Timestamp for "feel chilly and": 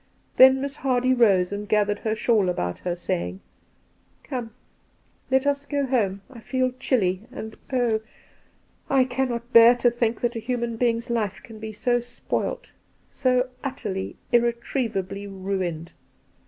6.39-7.55